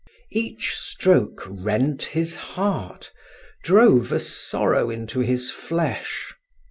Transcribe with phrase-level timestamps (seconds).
[0.31, 3.13] Each stroke rent his heart,
[3.63, 6.33] drove a sorrow into his flesh.